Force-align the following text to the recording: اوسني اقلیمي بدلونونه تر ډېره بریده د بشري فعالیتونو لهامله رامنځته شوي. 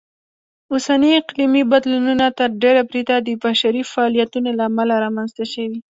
اوسني 0.71 1.09
اقلیمي 1.21 1.63
بدلونونه 1.71 2.25
تر 2.39 2.49
ډېره 2.61 2.81
بریده 2.89 3.15
د 3.21 3.29
بشري 3.45 3.81
فعالیتونو 3.91 4.49
لهامله 4.59 4.95
رامنځته 5.03 5.43
شوي. 5.53 5.79